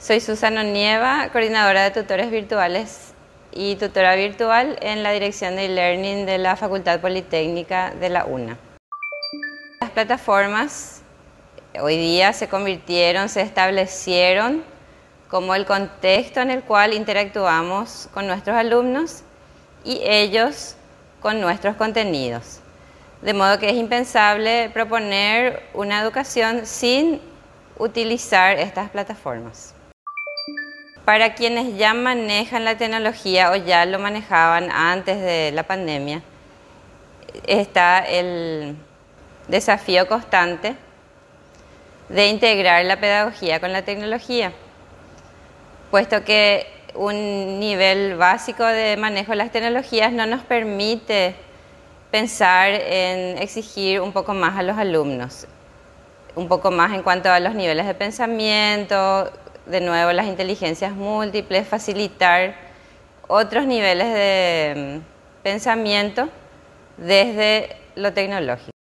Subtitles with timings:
[0.00, 3.12] Soy Susana Nieva, coordinadora de tutores virtuales
[3.52, 8.56] y tutora virtual en la Dirección de e-Learning de la Facultad Politécnica de la UNA.
[9.82, 11.02] Las plataformas
[11.78, 14.64] hoy día se convirtieron, se establecieron
[15.28, 19.22] como el contexto en el cual interactuamos con nuestros alumnos
[19.84, 20.76] y ellos
[21.20, 22.60] con nuestros contenidos.
[23.20, 27.20] De modo que es impensable proponer una educación sin
[27.76, 29.74] utilizar estas plataformas.
[31.10, 36.22] Para quienes ya manejan la tecnología o ya lo manejaban antes de la pandemia,
[37.48, 38.76] está el
[39.48, 40.76] desafío constante
[42.08, 44.52] de integrar la pedagogía con la tecnología,
[45.90, 51.34] puesto que un nivel básico de manejo de las tecnologías no nos permite
[52.12, 55.48] pensar en exigir un poco más a los alumnos,
[56.36, 59.28] un poco más en cuanto a los niveles de pensamiento,
[59.66, 62.54] de nuevo las inteligencias múltiples, facilitar
[63.28, 66.28] otros niveles de mm, pensamiento
[66.96, 68.79] desde lo tecnológico.